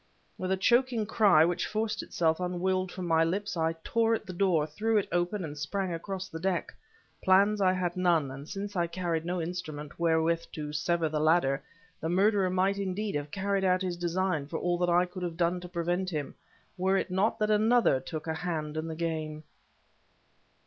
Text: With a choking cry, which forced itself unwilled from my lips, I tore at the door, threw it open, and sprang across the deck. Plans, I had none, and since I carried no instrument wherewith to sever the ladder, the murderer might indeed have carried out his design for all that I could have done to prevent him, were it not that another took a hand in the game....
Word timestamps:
With 0.35 0.51
a 0.51 0.57
choking 0.57 1.05
cry, 1.05 1.45
which 1.45 1.67
forced 1.67 2.01
itself 2.01 2.39
unwilled 2.39 2.91
from 2.91 3.05
my 3.05 3.23
lips, 3.23 3.55
I 3.55 3.73
tore 3.83 4.15
at 4.15 4.25
the 4.25 4.33
door, 4.33 4.65
threw 4.65 4.97
it 4.97 5.07
open, 5.11 5.43
and 5.45 5.55
sprang 5.55 5.93
across 5.93 6.27
the 6.27 6.39
deck. 6.39 6.73
Plans, 7.23 7.61
I 7.61 7.73
had 7.73 7.95
none, 7.95 8.31
and 8.31 8.49
since 8.49 8.75
I 8.75 8.87
carried 8.87 9.25
no 9.25 9.39
instrument 9.39 9.99
wherewith 9.99 10.43
to 10.53 10.73
sever 10.73 11.07
the 11.07 11.19
ladder, 11.19 11.61
the 11.99 12.09
murderer 12.09 12.49
might 12.49 12.79
indeed 12.79 13.13
have 13.13 13.29
carried 13.29 13.63
out 13.63 13.83
his 13.83 13.95
design 13.95 14.47
for 14.47 14.57
all 14.57 14.79
that 14.79 14.89
I 14.89 15.05
could 15.05 15.21
have 15.21 15.37
done 15.37 15.59
to 15.59 15.69
prevent 15.69 16.09
him, 16.09 16.33
were 16.79 16.97
it 16.97 17.11
not 17.11 17.37
that 17.37 17.51
another 17.51 17.99
took 17.99 18.25
a 18.25 18.33
hand 18.33 18.77
in 18.77 18.87
the 18.87 18.95
game.... 18.95 19.43